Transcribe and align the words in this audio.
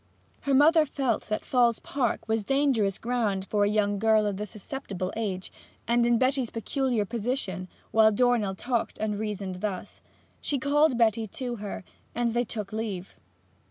Her 0.39 0.55
mother 0.55 0.87
felt 0.87 1.29
that 1.29 1.45
Falls 1.45 1.77
Park 1.77 2.27
was 2.27 2.43
dangerous 2.43 2.97
ground 2.97 3.45
for 3.45 3.63
a 3.65 3.69
young 3.69 3.99
girl 3.99 4.25
of 4.25 4.37
the 4.37 4.47
susceptible 4.47 5.13
age, 5.15 5.51
and 5.87 6.03
in 6.07 6.17
Betty's 6.17 6.49
peculiar 6.49 7.05
position, 7.05 7.67
while 7.91 8.11
Dornell 8.11 8.55
talked 8.55 8.97
and 8.97 9.19
reasoned 9.19 9.57
thus. 9.61 10.01
She 10.41 10.57
called 10.57 10.97
Betty 10.97 11.27
to 11.27 11.57
her, 11.57 11.83
and 12.15 12.33
they 12.33 12.45
took 12.45 12.73
leave. 12.73 13.15